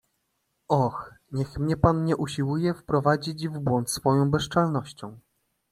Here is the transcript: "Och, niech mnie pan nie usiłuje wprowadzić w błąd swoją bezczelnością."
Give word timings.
"Och, 0.69 1.13
niech 1.31 1.57
mnie 1.59 1.77
pan 1.77 2.05
nie 2.05 2.15
usiłuje 2.17 2.73
wprowadzić 2.73 3.47
w 3.47 3.59
błąd 3.59 3.91
swoją 3.91 4.31
bezczelnością." 4.31 5.19